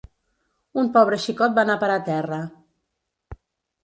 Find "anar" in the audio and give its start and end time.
1.65-1.75